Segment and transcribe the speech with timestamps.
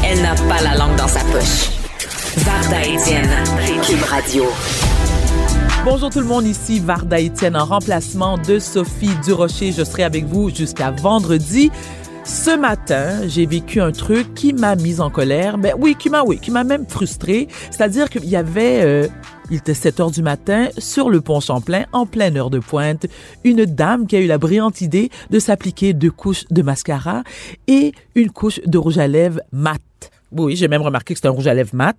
[0.00, 1.70] Elle n'a pas la langue dans sa poche.
[2.38, 3.28] Varda Etienne,
[3.86, 4.44] Cube Radio.
[5.84, 9.72] Bonjour tout le monde, ici Varda Etienne en remplacement de Sophie Durocher.
[9.72, 11.70] Je serai avec vous jusqu'à vendredi.
[12.24, 15.58] Ce matin, j'ai vécu un truc qui m'a mise en colère.
[15.58, 17.48] Ben oui, qui m'a oui, qui m'a même frustrée.
[17.70, 19.08] C'est-à-dire qu'il y avait euh,
[19.52, 23.06] il était 7 heures du matin, sur le pont Champlain, en pleine heure de pointe,
[23.44, 27.22] une dame qui a eu la brillante idée de s'appliquer deux couches de mascara
[27.66, 29.82] et une couche de rouge à lèvres mat.
[30.32, 31.96] Oui, j'ai même remarqué que c'était un rouge à lèvres mat.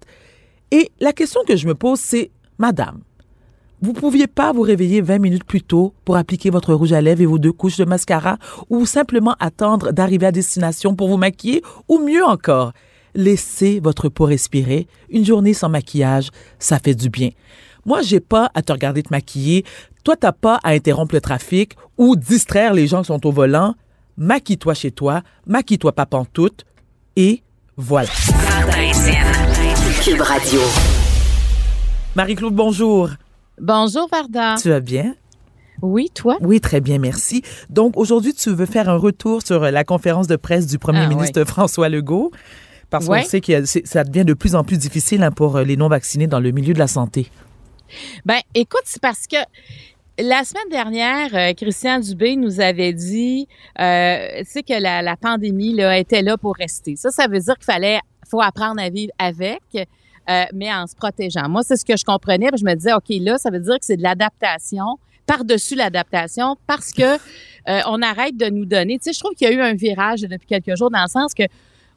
[0.72, 3.02] Et la question que je me pose, c'est, Madame,
[3.84, 7.22] vous pouviez pas vous réveiller 20 minutes plus tôt pour appliquer votre rouge à lèvres
[7.22, 8.40] et vos deux couches de mascara
[8.72, 11.62] ou simplement attendre d'arriver à destination pour vous maquiller?
[11.88, 12.74] Ou mieux encore,
[13.16, 14.88] laissez votre peau respirer.
[15.10, 17.30] Une journée sans maquillage, ça fait du bien.
[17.86, 19.66] Moi, j'ai pas à te regarder te maquiller.
[20.04, 23.76] Toi, t'as pas à interrompre le trafic ou distraire les gens qui sont au volant.
[24.18, 26.66] Maquille-toi chez toi, maquille-toi pas pantoute
[27.16, 27.42] et
[27.78, 28.10] voilà.
[30.04, 30.60] Cube Radio.
[32.16, 33.10] Marie-Claude, bonjour.
[33.60, 34.56] Bonjour, Varda.
[34.62, 35.16] Tu vas bien?
[35.82, 36.38] Oui, toi?
[36.42, 37.42] Oui, très bien, merci.
[37.70, 41.08] Donc, aujourd'hui, tu veux faire un retour sur la conférence de presse du premier Ah,
[41.08, 42.32] ministre François Legault.
[42.94, 43.24] Parce Ouais.
[43.24, 46.28] qu'on sait que ça devient de plus en plus difficile hein, pour euh, les non-vaccinés
[46.28, 47.28] dans le milieu de la santé.
[48.26, 49.36] Ben, écoute, c'est parce que
[50.20, 53.48] la semaine dernière, euh, Christian Dubé nous avait dit,
[53.80, 56.96] euh, tu sais, que la, la pandémie là, était là pour rester.
[56.96, 58.00] Ça, ça veut dire qu'il fallait,
[58.30, 59.62] faut apprendre à vivre avec.
[60.30, 61.50] euh, mais en se protégeant.
[61.50, 62.48] Moi, c'est ce que je comprenais.
[62.50, 66.56] puis je me disais, OK, là, ça veut dire que c'est de l'adaptation par-dessus l'adaptation
[66.68, 69.00] parce que euh, on arrête de nous donner.
[69.00, 71.08] Tu sais, je trouve qu'il y a eu un virage depuis quelques jours dans le
[71.10, 71.44] sens que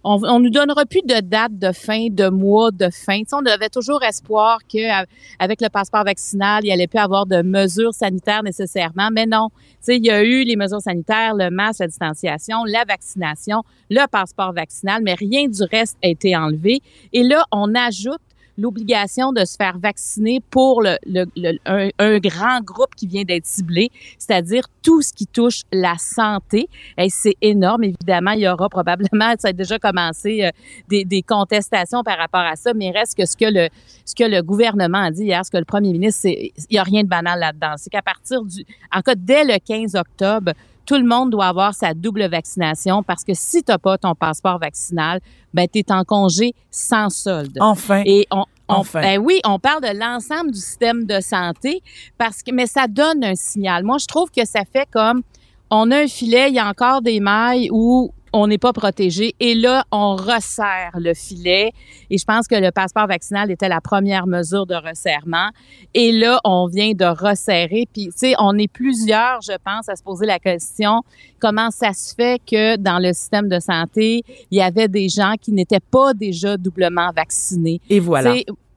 [0.06, 3.22] on, on nous donnera plus de date de fin, de mois de fin.
[3.32, 8.44] On avait toujours espoir qu'avec le passeport vaccinal, il allait plus avoir de mesures sanitaires
[8.44, 9.48] nécessairement, mais non.
[9.50, 13.64] Tu sais, il y a eu les mesures sanitaires, le masque, la distanciation, la vaccination,
[13.90, 16.80] le passeport vaccinal, mais rien du reste a été enlevé.
[17.12, 18.20] Et là, on ajoute
[18.58, 23.22] l'obligation de se faire vacciner pour le, le- le- un, un grand groupe qui vient
[23.24, 26.68] d'être ciblé, c'est-à-dire tout ce qui touche la santé.
[26.98, 28.30] Et c'est énorme, évidemment.
[28.32, 30.50] Il y aura probablement, ça a déjà commencé, euh,
[30.88, 33.68] des, des contestations par rapport à ça, mais reste que ce que le,
[34.04, 36.82] ce que le gouvernement a dit hier, ce que le premier ministre, il n'y a
[36.82, 37.74] rien de banal là-dedans.
[37.76, 38.64] C'est qu'à partir du,
[38.94, 40.52] en cas, dès le 15 octobre,
[40.86, 44.14] tout le monde doit avoir sa double vaccination parce que si tu n'as pas ton
[44.14, 45.20] passeport vaccinal,
[45.52, 47.56] ben, tu es en congé sans solde.
[47.60, 49.00] Enfin, Et on, on- Enfin.
[49.02, 51.82] ben oui, on parle de l'ensemble du système de santé
[52.18, 53.84] parce que, mais ça donne un signal.
[53.84, 55.22] Moi, je trouve que ça fait comme
[55.70, 59.34] on a un filet, il y a encore des mailles où on n'est pas protégé
[59.40, 61.72] et là, on resserre le filet.
[62.10, 65.48] Et je pense que le passeport vaccinal était la première mesure de resserrement.
[65.94, 67.88] Et là, on vient de resserrer.
[67.92, 71.02] Puis, tu sais, on est plusieurs, je pense, à se poser la question
[71.38, 75.34] comment ça se fait que dans le système de santé, il y avait des gens
[75.40, 77.80] qui n'étaient pas déjà doublement vaccinés?
[77.88, 78.34] et voilà.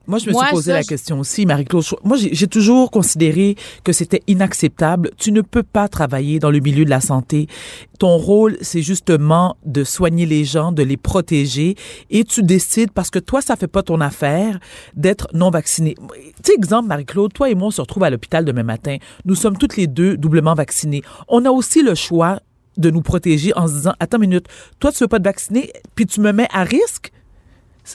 [0.10, 1.86] Moi, je me Moi, suis posé ça, la question aussi, Marie-Claude.
[2.04, 5.12] Moi, j'ai toujours considéré que c'était inacceptable.
[5.18, 7.46] Tu ne peux pas travailler dans le milieu de la santé.
[8.00, 11.76] Ton rôle, c'est justement de soigner les gens, de les protéger,
[12.10, 14.60] et tu décides, parce que toi, ça fait pas ton affaire,
[14.96, 15.94] d'être non vacciné.
[15.94, 18.98] Tu sais, exemple, Marie-Claude, toi et moi, on se retrouve à l'hôpital demain matin.
[19.26, 21.04] Nous sommes toutes les deux doublement vaccinés.
[21.28, 22.40] On a aussi le choix
[22.78, 24.48] de nous protéger en se disant, attends une minute,
[24.80, 27.12] toi, tu veux pas te vacciner, puis tu me mets à risque?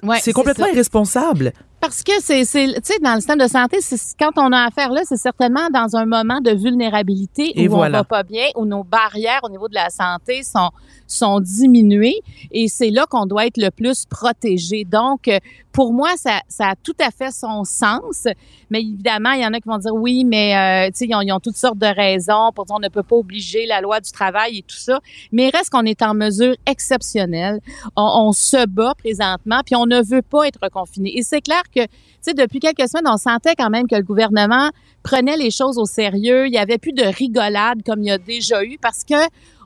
[0.03, 1.53] Ouais, c'est complètement irresponsable.
[1.87, 4.63] Parce que c'est, c'est tu sais, dans le système de santé, c'est, quand on a
[4.63, 7.99] affaire là, c'est certainement dans un moment de vulnérabilité Et où voilà.
[7.99, 10.71] on va pas bien, où nos barrières au niveau de la santé sont
[11.07, 14.85] sont diminuées, et c'est là qu'on doit être le plus protégé.
[14.85, 15.31] Donc,
[15.73, 18.27] pour moi, ça, ça a tout à fait son sens.
[18.71, 21.15] Mais évidemment, il y en a qui vont dire oui, mais euh, tu sais, ils
[21.15, 23.81] ont, ils ont toutes sortes de raisons pour dire on ne peut pas obliger la
[23.81, 25.01] loi du travail et tout ça.
[25.33, 27.61] Mais reste qu'on est en mesure exceptionnelle.
[27.97, 31.19] On, on se bat présentement, puis on ne veut pas être confiné.
[31.19, 34.71] Et c'est clair que, depuis quelques semaines, on sentait quand même que le gouvernement
[35.03, 36.47] prenait les choses au sérieux.
[36.47, 39.15] Il y avait plus de rigolade comme il y a déjà eu parce que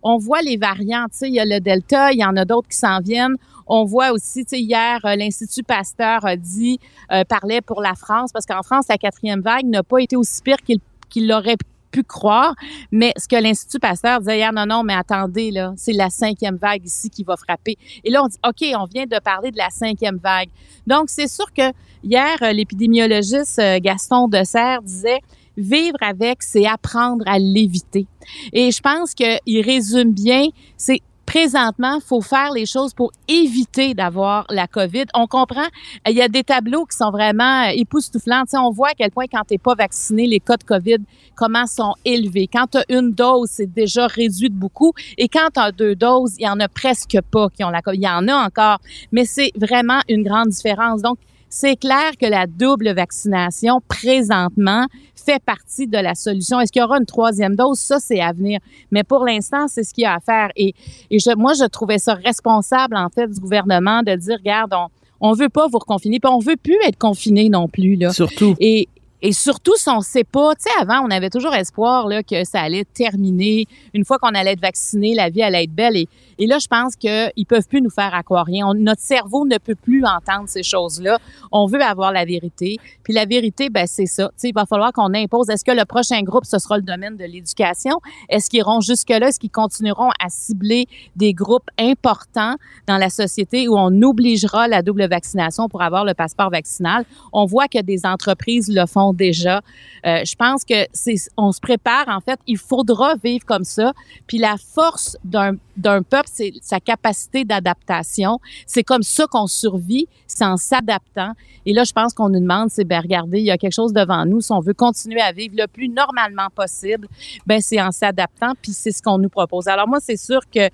[0.03, 1.07] on voit les variants.
[1.11, 3.37] Tu sais, il y a le Delta, il y en a d'autres qui s'en viennent.
[3.67, 6.79] On voit aussi, hier, euh, l'Institut Pasteur a dit,
[7.13, 10.41] euh, parlait pour la France, parce qu'en France, la quatrième vague n'a pas été aussi
[10.43, 10.79] pire qu'il
[11.09, 11.57] qu'il l'aurait
[11.91, 12.55] pu croire.
[12.93, 16.57] Mais ce que l'Institut Pasteur disait hier, non, non, mais attendez, là, c'est la cinquième
[16.57, 17.77] vague ici qui va frapper.
[18.05, 20.49] Et là, on dit, OK, on vient de parler de la cinquième vague.
[20.87, 25.21] Donc, c'est sûr que hier, euh, l'épidémiologiste euh, Gaston Dessert disait,
[25.57, 28.07] vivre avec, c'est apprendre à l'éviter.
[28.53, 30.47] Et je pense qu'il résume bien,
[30.77, 35.05] c'est présentement, faut faire les choses pour éviter d'avoir la COVID.
[35.13, 35.67] On comprend,
[36.09, 38.45] il y a des tableaux qui sont vraiment époustouflants.
[38.51, 40.97] Tu on voit à quel point quand tu n'es pas vacciné, les cas de COVID,
[41.37, 42.49] comment sont élevés.
[42.51, 44.95] Quand tu as une dose, c'est déjà réduit de beaucoup.
[45.19, 47.83] Et quand tu as deux doses, il y en a presque pas qui ont la
[47.83, 47.99] COVID.
[47.99, 48.79] Il y en a encore,
[49.13, 51.03] mais c'est vraiment une grande différence.
[51.03, 56.61] Donc, c'est clair que la double vaccination, présentement, fait partie de la solution.
[56.61, 57.79] Est-ce qu'il y aura une troisième dose?
[57.79, 58.61] Ça, c'est à venir.
[58.91, 60.49] Mais pour l'instant, c'est ce qu'il y a à faire.
[60.57, 60.75] Et,
[61.11, 64.89] et je, moi, je trouvais ça responsable, en fait, du gouvernement de dire, regarde, on,
[65.21, 68.11] on veut pas vous reconfiner, puis on veut plus être confiné non plus là.
[68.11, 68.55] Surtout.
[68.61, 68.89] Et,
[69.21, 72.45] et surtout, si on sait pas, tu sais, avant, on avait toujours espoir là, que
[72.45, 73.67] ça allait terminer.
[73.93, 75.97] Une fois qu'on allait être vacciné, la vie allait être belle.
[75.97, 78.73] Et, là, je pense qu'ils peuvent plus nous faire accroire rien.
[78.75, 81.19] notre cerveau ne peut plus entendre ces choses-là.
[81.51, 82.77] On veut avoir la vérité.
[83.03, 84.29] Puis la vérité, ben c'est ça.
[84.29, 85.51] Tu sais, il va falloir qu'on impose.
[85.51, 88.01] Est-ce que le prochain groupe, ce sera le domaine de l'éducation?
[88.29, 89.29] Est-ce qu'ils iront jusque-là?
[89.29, 90.87] Est-ce qu'ils continueront à cibler
[91.17, 92.55] des groupes importants
[92.87, 97.05] dans la société où on obligera la double vaccination pour avoir le passeport vaccinal?
[97.33, 99.61] On voit que des entreprises le font déjà.
[100.07, 102.09] Euh, je pense que c'est, on se prépare.
[102.09, 103.93] En fait, il faudra vivre comme ça.
[104.27, 108.39] Puis la force d'un, d'un peuple, c'est sa capacité d'adaptation.
[108.67, 111.33] C'est comme ça qu'on survit, c'est en s'adaptant.
[111.67, 113.93] Et là, je pense qu'on nous demande, c'est ben regardez, il y a quelque chose
[113.93, 114.41] devant nous.
[114.41, 117.09] Si on veut continuer à vivre le plus normalement possible,
[117.47, 118.53] ben c'est en s'adaptant.
[118.61, 119.69] Puis c'est ce qu'on nous propose.
[119.69, 120.69] Alors moi, c'est sûr que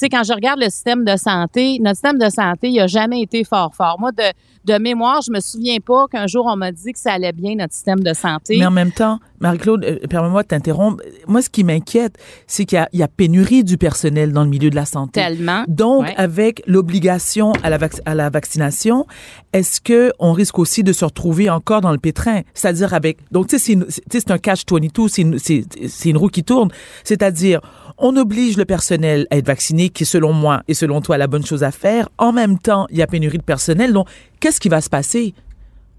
[0.00, 3.20] sais, quand je regarde le système de santé, notre système de santé, il a jamais
[3.20, 3.96] été fort fort.
[3.98, 4.22] Moi, de,
[4.64, 7.54] de mémoire, je me souviens pas qu'un jour on m'a dit que ça allait bien
[7.56, 8.56] notre système de santé.
[8.58, 11.02] Mais en même temps, Marie-Claude, euh, permets-moi de t'interrompre.
[11.26, 14.70] Moi, ce qui m'inquiète, c'est qu'il y, y, a pénurie du personnel dans le milieu
[14.70, 15.20] de la santé.
[15.20, 15.64] Tellement.
[15.68, 19.06] Donc, avec l'obligation à la, à la vaccination,
[19.52, 22.42] est-ce que on risque aussi de se retrouver encore dans le pétrin?
[22.54, 23.76] C'est-à-dire avec, donc, tu sais,
[24.10, 26.70] c'est un catch-22, c'est une, une roue qui tourne.
[27.04, 27.60] C'est-à-dire,
[28.00, 31.44] on oblige le personnel à être vacciné, qui selon moi et selon toi la bonne
[31.44, 32.08] chose à faire.
[32.18, 33.92] En même temps, il y a pénurie de personnel.
[33.92, 34.08] Donc,
[34.40, 35.34] qu'est-ce qui va se passer?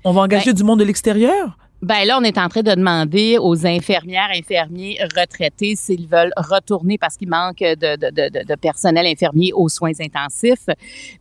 [0.03, 1.57] On va engager ben, du monde de l'extérieur?
[1.81, 6.99] Ben là, on est en train de demander aux infirmières, infirmiers retraités s'ils veulent retourner
[6.99, 10.67] parce qu'il manque de, de, de, de, personnel infirmier aux soins intensifs.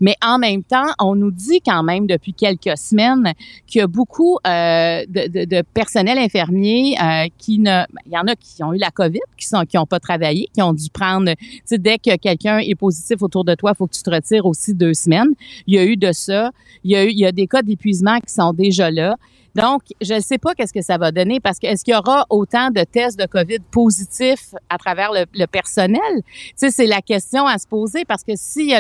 [0.01, 3.33] Mais en même temps, on nous dit quand même depuis quelques semaines
[3.67, 7.65] qu'il y a beaucoup euh, de, personnel infirmier euh, qui ne...
[7.65, 9.99] Ben, il y en a qui ont eu la COVID, qui sont qui n'ont pas
[9.99, 11.33] travaillé, qui ont dû prendre...
[11.33, 14.11] Tu sais, dès que quelqu'un est positif autour de toi, il faut que tu te
[14.11, 15.31] retires aussi deux semaines.
[15.67, 16.51] Il y a eu de ça.
[16.85, 19.17] Il y a eu il y a des cas d'épuisement qui sont déjà là.
[19.55, 21.97] Donc, je ne sais pas qu'est-ce que ça va donner parce que est-ce qu'il y
[21.97, 26.01] aura autant de tests de COVID positifs à travers le, personnel?
[26.23, 28.73] Tu sais, c'est la question à se poser parce que si,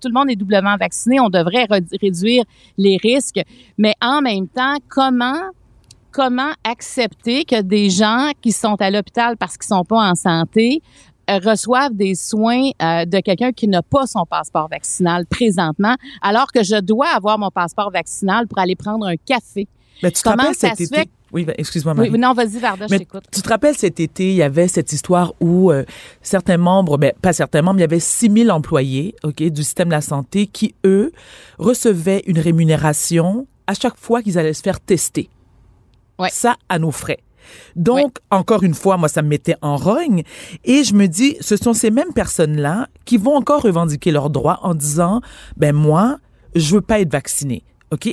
[0.00, 1.66] tout le monde est doublement vacciné, on devrait
[2.00, 2.44] réduire
[2.78, 3.40] les risques.
[3.76, 5.50] Mais en même temps, comment
[6.10, 10.80] comment accepter que des gens qui sont à l'hôpital parce qu'ils sont pas en santé
[11.28, 16.52] euh, reçoivent des soins euh, de quelqu'un qui n'a pas son passeport vaccinal présentement, alors
[16.52, 19.66] que je dois avoir mon passeport vaccinal pour aller prendre un café?
[20.02, 21.08] Mais tu te rappelles cet été?
[21.32, 22.10] Oui, ben, excuse-moi, Marie.
[22.10, 23.24] Oui, non, vas-y, Varda, je t'écoute.
[23.32, 25.84] Tu te rappelles cet été, il y avait cette histoire où euh,
[26.22, 29.88] certains membres, ben, pas certains membres, il y avait 6 000 employés ok, du système
[29.88, 31.10] de la santé qui, eux,
[31.58, 35.28] recevaient une rémunération à chaque fois qu'ils allaient se faire tester.
[36.20, 36.28] Ouais.
[36.30, 37.18] Ça, à nos frais.
[37.76, 40.22] Donc, encore une fois, moi, ça me mettait en rogne.
[40.64, 44.60] Et je me dis, ce sont ces mêmes personnes-là qui vont encore revendiquer leurs droits
[44.62, 45.20] en disant,
[45.56, 46.18] ben moi,
[46.54, 47.64] je veux pas être vacciné.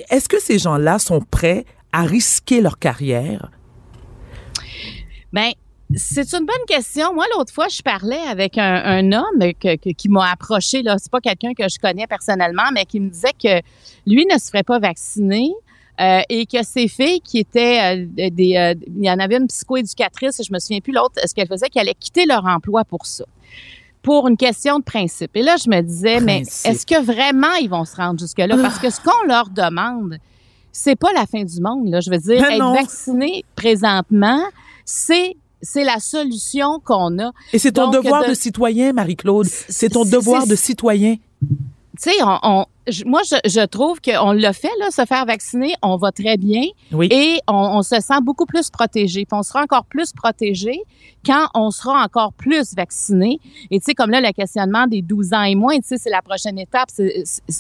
[0.09, 3.51] Est-ce que ces gens-là sont prêts à risquer leur carrière?
[5.33, 5.51] Ben,
[5.95, 7.13] c'est une bonne question.
[7.13, 9.53] Moi, l'autre fois, je parlais avec un, homme
[9.97, 10.83] qui m'a approché.
[10.83, 13.61] Là, c'est pas quelqu'un que je connais personnellement, mais qui me disait que
[14.05, 15.51] lui ne se ferait pas vacciner.
[15.99, 19.45] Euh, et que ses filles qui étaient euh, des, euh, il y en avait une
[19.45, 23.05] psychoéducatrice, je me souviens plus l'autre, ce qu'elle faisait, qu'elle allait quitter leur emploi pour
[23.05, 23.25] ça
[24.01, 25.31] pour une question de principe.
[25.35, 28.57] Et là, je me disais, mais est-ce que vraiment ils vont se rendre jusque-là?
[28.61, 30.17] Parce que ce qu'on leur demande,
[30.71, 31.89] c'est pas la fin du monde.
[31.89, 31.99] Là.
[32.01, 34.41] Je veux dire, être vacciné présentement,
[34.85, 37.31] c'est c'est la solution qu'on a.
[37.53, 39.45] Et c'est ton devoir de, citoyen, Marie-Claude.
[39.45, 41.17] C'est ton devoir de citoyen.
[42.01, 42.65] Tu sais, on,
[43.05, 46.63] moi, je, je trouve qu'on l'a fait, là, se faire vacciner, on va très bien.
[46.91, 47.07] Oui.
[47.11, 49.25] Et on, on, se sent beaucoup plus protégé.
[49.25, 50.81] Puis on sera encore plus protégé
[51.25, 53.39] quand on sera encore plus vacciné.
[53.69, 56.09] Et tu sais, comme là, le questionnement des 12 ans et moins, tu sais, c'est
[56.09, 56.89] la prochaine étape.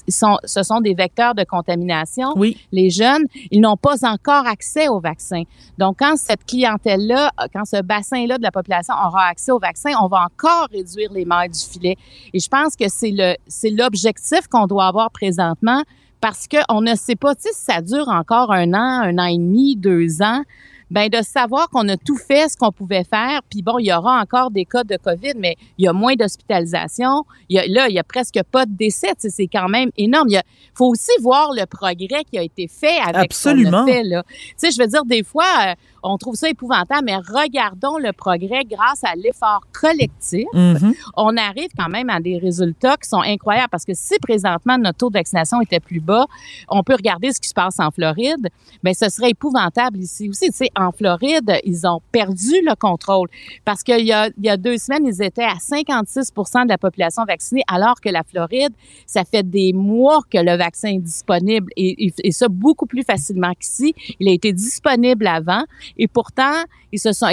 [0.07, 2.33] Sont, ce sont des vecteurs de contamination.
[2.35, 2.57] Oui.
[2.71, 5.43] Les jeunes, ils n'ont pas encore accès au vaccin.
[5.77, 10.07] Donc, quand cette clientèle-là, quand ce bassin-là de la population aura accès au vaccin, on
[10.07, 11.95] va encore réduire les mailles du filet.
[12.33, 15.83] Et je pense que c'est le, c'est l'objectif qu'on doit avoir présentement
[16.21, 19.75] parce qu'on ne sait pas si ça dure encore un an, un an et demi,
[19.75, 20.43] deux ans.
[20.91, 23.41] Ben de savoir qu'on a tout fait ce qu'on pouvait faire.
[23.49, 26.15] Puis bon, il y aura encore des cas de COVID, mais il y a moins
[26.15, 27.23] d'hospitalisation.
[27.49, 29.13] Là, il y a presque pas de décès.
[29.17, 30.27] C'est quand même énorme.
[30.29, 30.41] Il
[30.75, 33.69] faut aussi voir le progrès qui a été fait avec Absolument.
[33.69, 34.03] ce qu'on a fait.
[34.03, 34.23] Là.
[34.23, 38.11] Tu sais, je veux dire, des fois, euh, on trouve ça épouvantable, mais regardons le
[38.11, 40.47] progrès grâce à l'effort collectif.
[40.53, 40.93] Mhm.
[41.15, 44.97] On arrive quand même à des résultats qui sont incroyables parce que si présentement notre
[44.97, 46.25] taux de vaccination était plus bas,
[46.67, 48.49] on peut regarder ce qui se passe en Floride,
[48.83, 50.47] mais ce serait épouvantable ici aussi.
[50.47, 53.27] Tu sais, en Floride, ils ont perdu le contrôle
[53.65, 58.01] parce qu'il y a, deux semaines, ils étaient à 56% de la population vaccinée, alors
[58.01, 58.73] que la Floride,
[59.05, 63.93] ça fait des mois que le vaccin est disponible et, ça beaucoup plus facilement qu'ici.
[64.19, 65.63] Il a été disponible avant
[65.97, 67.27] et pourtant, ils se sont.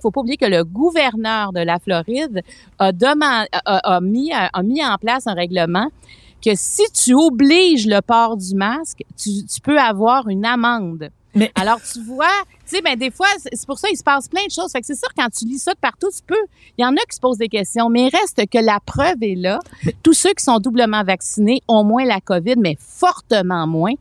[0.00, 2.42] Faut pas oublier que le gouverneur de la Floride
[2.78, 2.92] a,
[3.64, 5.88] a, mis, a mis en place un règlement
[6.42, 11.10] que si tu obliges le port du masque, tu peux avoir une amende.
[11.34, 12.26] Mais- Alors, tu vois,
[12.68, 14.70] tu sais, ben, des fois, c'est pour ça qu'il se passe plein de choses.
[14.72, 16.34] Fait que c'est sûr, quand tu lis ça de partout, tu peux.
[16.78, 19.22] Il y en a qui se posent des questions, mais il reste que la preuve
[19.22, 19.58] est là.
[20.02, 23.92] Tous ceux qui sont doublement vaccinés ont moins la COVID, mais fortement moins.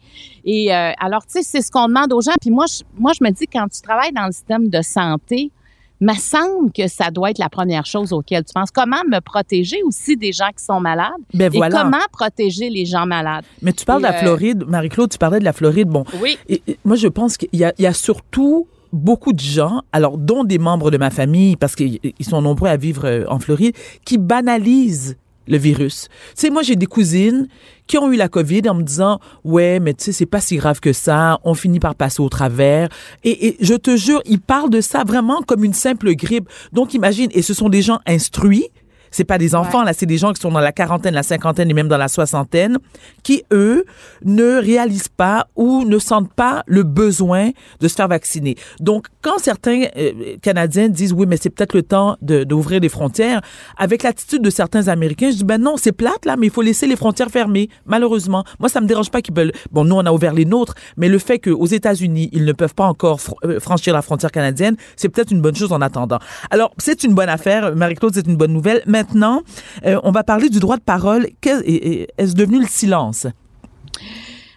[0.46, 2.34] Et euh, alors, tu sais, c'est ce qu'on demande aux gens.
[2.42, 5.52] Puis moi, je, moi, je me dis, quand tu travailles dans le système de santé,
[6.02, 8.72] me semble que ça doit être la première chose auquel tu penses.
[8.72, 11.12] Comment me protéger aussi des gens qui sont malades?
[11.34, 11.82] Ben Et voilà.
[11.84, 13.44] comment protéger les gens malades?
[13.62, 15.90] Mais tu parles Et, de la euh, Floride, Marie-Claude, tu parlais de la Floride.
[15.90, 16.38] Bon, Oui.
[16.48, 20.44] Et- et moi, je pense qu'il y y a surtout beaucoup de gens, alors dont
[20.44, 23.76] des membres de ma famille, parce qu'ils ils sont nombreux à vivre euh, en Floride,
[24.06, 25.18] qui banalisent
[25.50, 26.08] le virus.
[26.10, 27.48] Tu sais, moi, j'ai des cousines
[27.88, 30.56] qui ont eu la COVID en me disant, ouais, mais tu sais, c'est pas si
[30.56, 32.88] grave que ça, on finit par passer au travers.
[33.24, 36.48] Et, et je te jure, ils parlent de ça vraiment comme une simple grippe.
[36.72, 38.68] Donc, imagine, et ce sont des gens instruits,
[39.12, 41.70] c'est pas des enfants, là, c'est des gens qui sont dans la quarantaine, la cinquantaine
[41.70, 42.78] et même dans la soixantaine,
[43.24, 43.86] qui, eux,
[44.26, 48.56] ne réalisent pas ou ne sentent pas le besoin de se faire vacciner.
[48.80, 52.90] Donc, quand certains euh, Canadiens disent, oui, mais c'est peut-être le temps de- d'ouvrir les
[52.90, 53.42] frontières,
[53.78, 56.62] avec l'attitude de certains Américains, je dis, ben non, c'est plate, là, mais il faut
[56.62, 58.44] laisser les frontières fermées, malheureusement.
[58.60, 59.52] Moi, ça me dérange pas qu'ils veulent...
[59.72, 62.76] Bon, nous, on a ouvert les nôtres, mais le fait qu'aux États-Unis, ils ne peuvent
[62.76, 66.20] pas encore fr- euh, franchir la frontière canadienne, c'est peut-être une bonne chose en attendant.
[66.50, 67.76] Alors, c'est une bonne affaire.
[67.76, 68.82] Marie-Claude, c'est une bonne nouvelle.
[69.00, 69.44] Maintenant,
[69.86, 71.30] euh, on va parler du droit de parole.
[71.42, 73.28] Est-ce devenu le silence?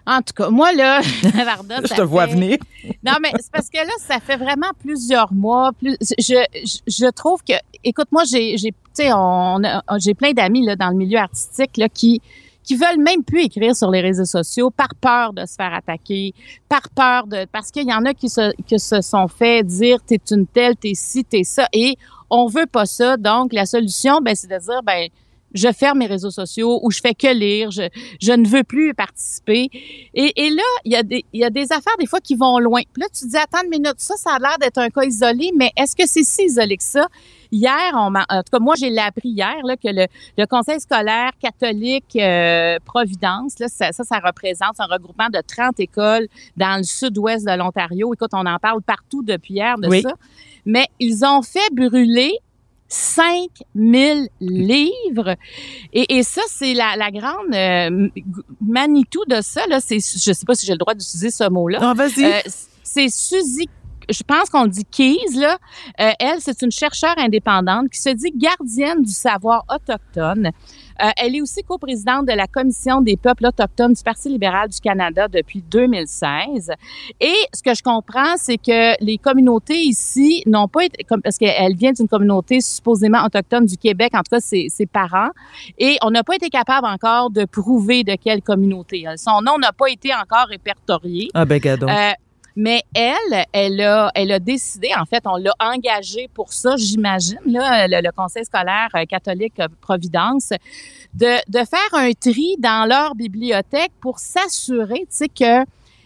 [0.05, 2.59] En tout cas, moi, là, Varda, Je te vois venir.
[3.07, 5.71] Non, mais c'est parce que là, ça fait vraiment plusieurs mois.
[5.79, 7.53] Plus, je, je, je trouve que,
[7.85, 8.57] écoute, moi, j'ai,
[9.15, 9.61] on,
[10.19, 12.21] plein d'amis là dans le milieu artistique là qui
[12.63, 16.35] qui veulent même plus écrire sur les réseaux sociaux par peur de se faire attaquer,
[16.69, 19.99] par peur de, parce qu'il y en a qui se, qui se sont fait dire
[20.07, 21.97] t'es une telle, t'es ci, t'es ça, et
[22.31, 23.17] on veut pas ça.
[23.17, 25.09] Donc la solution, ben c'est de dire ben
[25.55, 27.83] je ferme mes réseaux sociaux ou je fais que lire, je,
[28.21, 29.69] je ne veux plus participer.
[30.15, 32.37] Et, et là, il y, a des, il y a des affaires des fois qui
[32.37, 32.81] vont loin.
[32.93, 35.51] Puis là, tu dis, attends une minute, ça, ça a l'air d'être un cas isolé,
[35.55, 37.07] mais est-ce que c'est si isolé que ça?
[37.53, 40.07] Hier, on en tout cas, moi, j'ai appris hier là, que le,
[40.39, 45.79] le Conseil scolaire catholique euh, Providence, là, ça, ça, ça représente un regroupement de 30
[45.79, 48.15] écoles dans le sud-ouest de l'Ontario.
[48.15, 50.01] Écoute, on en parle partout depuis hier de Oui.
[50.03, 50.15] ça.
[50.65, 52.33] Mais ils ont fait brûler
[52.89, 55.37] 5000 livres.
[55.93, 58.09] Et, et ça, c'est la, la grande euh,
[58.61, 59.67] Manitou de ça.
[59.67, 61.81] Là, je sais pas si j'ai le droit d'utiliser ce mot-là.
[61.81, 62.25] Non, vas-y.
[62.25, 62.41] Euh,
[62.83, 63.69] c'est Suzy,
[64.11, 65.59] je pense qu'on dit Keys, là.
[66.01, 70.51] Euh, elle, c'est une chercheure indépendante qui se dit gardienne du savoir autochtone.
[71.03, 74.79] Euh, elle est aussi coprésidente de la Commission des peuples autochtones du Parti libéral du
[74.79, 76.71] Canada depuis 2016.
[77.21, 81.39] Et ce que je comprends, c'est que les communautés ici n'ont pas été, comme, parce
[81.39, 85.31] qu'elle vient d'une communauté supposément autochtone du Québec, en tout cas ses, ses parents,
[85.79, 89.05] et on n'a pas été capable encore de prouver de quelle communauté.
[89.17, 91.29] Son nom n'a pas été encore répertorié.
[91.35, 91.89] ah, ben, gadon.
[91.89, 92.13] Euh,
[92.57, 97.39] mais elle, elle a, elle a décidé, en fait, on l'a engagée pour ça, j'imagine,
[97.47, 100.51] là, le, le Conseil scolaire euh, catholique euh, Providence,
[101.15, 105.65] de, de faire un tri dans leur bibliothèque pour s'assurer, tu sais, que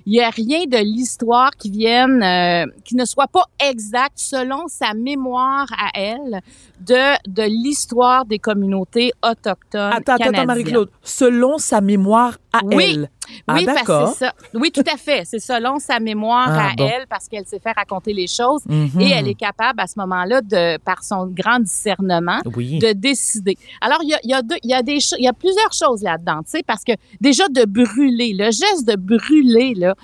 [0.08, 4.68] il y a rien de l'histoire qui vienne, euh, qui ne soit pas exact selon
[4.68, 6.42] sa mémoire à elle
[6.80, 10.46] de, de l'histoire des communautés autochtones Attends, attends, attends, canadiennes.
[10.46, 10.90] Marie-Claude.
[11.02, 12.92] Selon sa mémoire à Oui.
[12.94, 13.10] elle.
[13.46, 14.32] Ah, Oui, parce que c'est ça.
[14.54, 15.22] Oui, tout à fait.
[15.24, 16.88] C'est selon sa mémoire Ah, à bon.
[16.88, 18.62] elle, parce qu'elle sait faire raconter les choses.
[18.66, 19.00] Mhm.
[19.00, 22.78] Et elle est capable, à ce moment-là, de, par son grand discernement, Oui.
[22.78, 23.56] de décider.
[23.80, 26.02] Alors, il y a, il y a, deux, y a, des, y a plusieurs choses
[26.02, 29.94] là-dedans, tu sais, parce que déjà de brûler, le geste de brûler, là,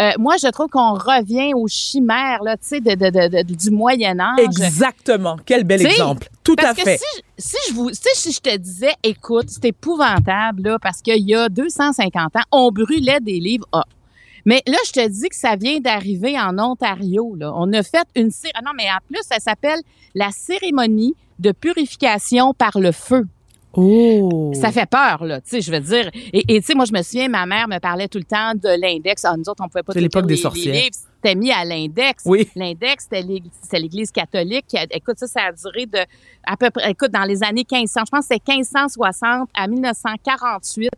[0.00, 3.70] euh, moi, je trouve qu'on revient aux chimères, là, tu sais, de, de, de, du
[3.70, 4.38] Moyen Âge.
[4.38, 5.36] Exactement.
[5.44, 6.28] Quel bel exemple.
[6.44, 6.98] Tout Parce à que fait.
[6.98, 11.26] si, si je vous, si, si je te disais, écoute, c'est épouvantable, là, parce qu'il
[11.26, 13.66] y a 250 ans, on brûlait des livres.
[13.72, 13.84] Ah.
[14.44, 17.34] Mais là, je te dis que ça vient d'arriver en Ontario.
[17.34, 17.52] Là.
[17.56, 19.80] On a fait une ah non, mais en plus, ça s'appelle
[20.14, 23.24] la cérémonie de purification par le feu.
[23.76, 24.52] Oh.
[24.54, 26.10] Ça fait peur, là, tu sais, je veux dire.
[26.32, 28.80] Et tu sais, moi, je me souviens, ma mère me parlait tout le temps de
[28.80, 29.24] l'index.
[29.24, 30.74] Ah, nous autres, on pouvait pas C'est l'époque des sorcières.
[30.92, 32.22] C'était mis à l'index.
[32.26, 32.48] Oui.
[32.54, 34.66] L'index, c'était l'Église catholique.
[34.68, 35.98] Qui a, écoute, ça, ça a duré de,
[36.46, 40.90] à peu près, écoute, dans les années 1500, je pense que c'était 1560 à 1948.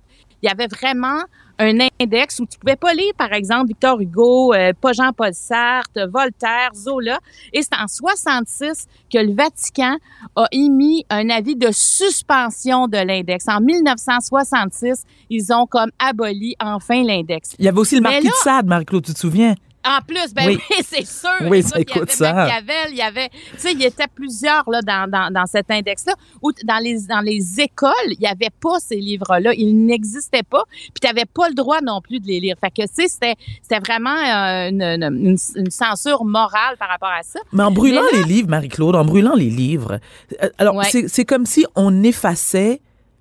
[0.42, 1.22] Il y avait vraiment
[1.58, 6.06] un index où tu pouvais pas lire, par exemple, Victor Hugo, euh, pas Jean-Paul Sartre,
[6.12, 7.18] Voltaire, Zola.
[7.52, 9.96] Et c'est en 66 que le Vatican
[10.36, 13.46] a émis un avis de suspension de l'index.
[13.48, 17.54] En 1966, ils ont comme aboli enfin l'index.
[17.58, 19.54] Il y avait aussi le marquis de Sade, Marie-Claude, tu te souviens?
[19.86, 21.30] En plus, ben oui, c'est sûr.
[21.42, 22.88] Oui, ça écoute il y avait ça.
[22.90, 26.14] il y avait, tu sais, il y était plusieurs là dans, dans, dans cet index-là.
[26.42, 30.64] Ou dans les dans les écoles, il y avait pas ces livres-là, ils n'existaient pas.
[30.70, 32.56] Puis tu n'avais pas le droit non plus de les lire.
[32.60, 37.12] Fait que tu sais, c'était c'était vraiment euh, une, une, une, censure morale par rapport
[37.16, 37.40] à ça.
[37.52, 40.00] Mais en brûlant les livres, Marie-Claude, en brûlant les livres,
[40.42, 41.06] euh, alors ouais.
[41.08, 42.80] c'est comme si on effaçait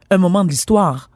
[0.10, 1.10] un moment de l'histoire.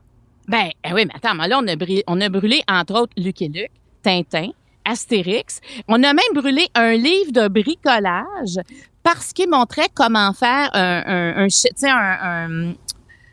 [0.48, 3.48] Ben oui, mais attends, là on a brûlé, on a brûlé entre autres Luc et
[3.48, 3.70] Luc,
[4.02, 4.50] Tintin.
[4.86, 5.60] Astérix.
[5.88, 8.60] On a même brûlé un livre de bricolage
[9.04, 11.48] parce qu'il montrait comment faire un, un, un,
[11.84, 12.74] un, un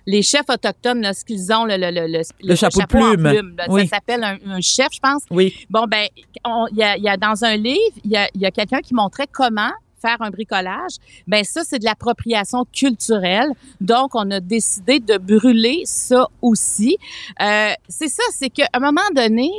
[0.06, 3.26] les chefs autochtones, là, ce qu'ils ont, le, le, le, le, le chapeau, chapeau plume.
[3.26, 3.56] en plume.
[3.56, 3.88] Là, oui.
[3.88, 5.24] Ça s'appelle un, un, chef, je pense.
[5.30, 5.52] Oui.
[5.68, 8.50] Bon, ben, il y a, y a dans un livre, il y a, y a
[8.52, 13.48] quelqu'un qui montrait comment faire un bricolage, ben ça c'est de l'appropriation culturelle.
[13.80, 16.98] Donc on a décidé de brûler ça aussi.
[17.40, 19.50] Euh, c'est ça, c'est qu'à un moment donné,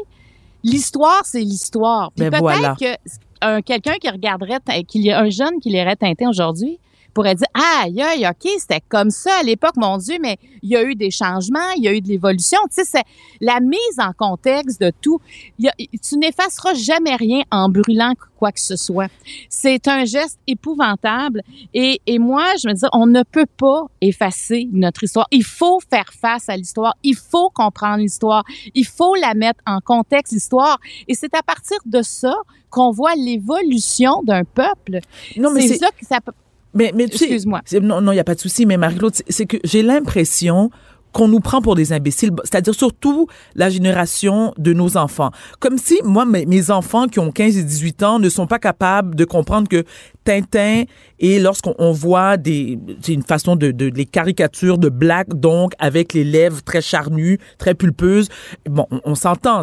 [0.63, 2.11] l'histoire, c'est l'histoire.
[2.15, 2.75] Puis ben peut-être voilà.
[2.79, 2.95] que
[3.41, 6.79] un, quelqu'un qui regarderait, qu'il y a un jeune qui lirait Tintin aujourd'hui,
[7.17, 10.75] pourrait dire aïe aïe ok c'était comme ça à l'époque mon dieu mais il y
[10.75, 12.59] a eu des changements il y a eu de l'évolution.
[12.69, 13.03] Tu sais c'est
[13.41, 15.19] la mise en contexte de tout.
[15.65, 19.09] A, tu n'effaceras jamais rien en brûlant quoi que ce soit.
[19.49, 21.41] C'est un geste épouvantable.
[21.73, 25.27] Et, et moi je me dis on ne peut pas effacer notre histoire.
[25.31, 26.95] Il faut faire face à l'histoire.
[27.03, 28.43] Il faut comprendre l'histoire.
[28.75, 30.79] Il faut la mettre en contexte l'histoire.
[31.07, 32.35] Et c'est à partir de ça
[32.69, 34.99] qu'on voit l'évolution d'un peuple.
[35.37, 36.33] Non mais c'est ça que ça peut
[36.73, 39.45] mais, mais tu sais, non, non, il n'y a pas de souci, mais Marie-Claude, c'est
[39.45, 40.69] que j'ai l'impression
[41.13, 45.31] qu'on nous prend pour des imbéciles, c'est-à-dire surtout la génération de nos enfants.
[45.59, 48.59] Comme si, moi, mes, mes, enfants qui ont 15 et 18 ans ne sont pas
[48.59, 49.83] capables de comprendre que
[50.27, 50.83] Tintin
[51.19, 56.13] et lorsqu'on voit des c'est une façon de, de, les caricatures de Black donc avec
[56.13, 58.27] les lèvres très charnues, très pulpeuses.
[58.69, 59.61] Bon, on, on s'entend,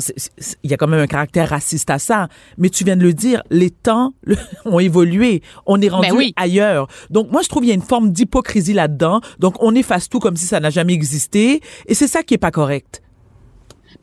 [0.62, 3.12] il y a quand même un caractère raciste à ça, mais tu viens de le
[3.12, 6.32] dire, les temps le, ont évolué, on est rendu ben oui.
[6.36, 6.88] ailleurs.
[7.10, 9.20] Donc moi je trouve il y a une forme d'hypocrisie là-dedans.
[9.38, 12.38] Donc on efface tout comme si ça n'a jamais existé et c'est ça qui est
[12.38, 13.03] pas correct.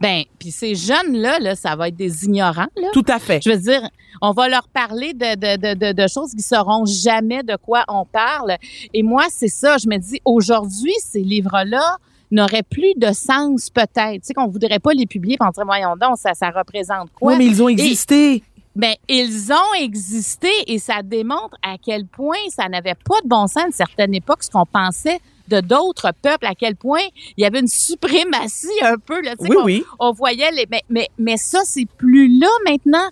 [0.02, 2.68] Ben, puis ces jeunes-là, là, ça va être des ignorants.
[2.76, 2.88] Là.
[2.92, 3.42] Tout à fait.
[3.44, 3.88] Je veux dire,
[4.22, 8.06] on va leur parler de, de, de, de, choses qui sauront jamais de quoi on
[8.06, 8.58] parle.
[8.94, 11.98] Et moi, c'est ça, je me dis, aujourd'hui, ces livres-là
[12.32, 14.22] n'auraient plus de sens peut-être.
[14.22, 17.34] Tu sais, qu'on voudrait pas les publier, on dirait, voyons donc, ça, ça représente quoi?
[17.34, 18.36] Oui, mais ils ont existé.
[18.36, 18.44] Et,
[18.76, 23.48] ben, ils ont existé et ça démontre à quel point ça n'avait pas de bon
[23.48, 25.20] sens à une certaine époque, ce qu'on pensait
[25.52, 27.06] de d'autres peuples, à quel point
[27.38, 29.22] il y avait une suprématie un peu.
[29.22, 29.84] Là, oui, on, oui.
[30.00, 30.66] on voyait les.
[30.72, 33.08] Mais, mais, mais ça, c'est plus là maintenant.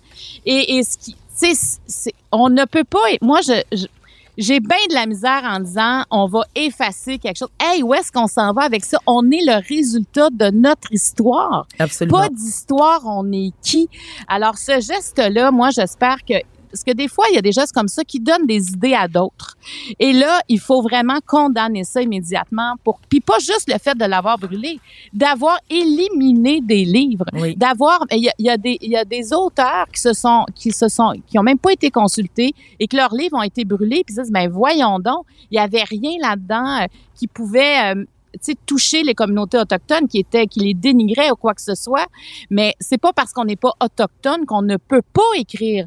[0.46, 1.16] Et, et ce qui.
[1.40, 2.98] Tu sais, on ne peut pas.
[3.22, 3.86] Moi, je, je
[4.36, 7.50] j'ai bien de la misère en disant on va effacer quelque chose.
[7.60, 8.98] Hey, où est-ce qu'on s'en va avec ça?
[9.06, 11.66] On est le résultat de notre histoire.
[11.78, 12.18] Absolument.
[12.18, 13.88] Pas d'histoire, on est qui?
[14.28, 16.34] Alors, ce geste-là, moi, j'espère que
[16.70, 18.94] parce que des fois, il y a des gestes comme ça qui donnent des idées
[18.94, 19.56] à d'autres.
[19.98, 24.04] Et là, il faut vraiment condamner ça immédiatement pour, puis pas juste le fait de
[24.04, 24.78] l'avoir brûlé,
[25.12, 27.56] d'avoir éliminé des livres, oui.
[27.56, 30.12] d'avoir, il y a, il y a des, il y a des auteurs qui se
[30.12, 33.42] sont, qui se sont, qui ont même pas été consultés et que leurs livres ont
[33.42, 37.26] été brûlés, puis ils disent, ben voyons donc, il y avait rien là-dedans euh, qui
[37.26, 38.04] pouvait euh,
[38.66, 42.06] toucher les communautés autochtones qui étaient, qui les dénigraient ou quoi que ce soit.
[42.48, 45.86] Mais c'est pas parce qu'on n'est pas autochtone qu'on ne peut pas écrire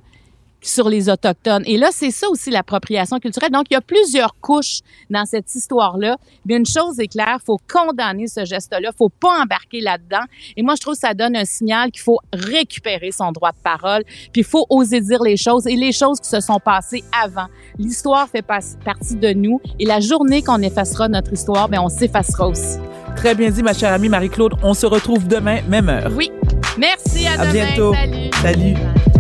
[0.63, 1.63] sur les autochtones.
[1.65, 3.51] Et là, c'est ça aussi l'appropriation culturelle.
[3.51, 6.17] Donc, il y a plusieurs couches dans cette histoire-là.
[6.45, 10.23] Mais une chose est claire, faut condamner ce geste-là, faut pas embarquer là-dedans.
[10.57, 13.57] Et moi, je trouve que ça donne un signal qu'il faut récupérer son droit de
[13.63, 17.03] parole, puis il faut oser dire les choses et les choses qui se sont passées
[17.23, 17.47] avant.
[17.77, 22.47] L'histoire fait partie de nous et la journée qu'on effacera notre histoire, ben on s'effacera
[22.47, 22.77] aussi.
[23.15, 24.53] Très bien dit, ma chère amie Marie-Claude.
[24.63, 26.11] On se retrouve demain, même heure.
[26.15, 26.31] Oui.
[26.77, 27.51] Merci, à, à demain.
[27.51, 27.93] bientôt.
[27.93, 28.29] Salut.
[28.41, 29.12] Salut.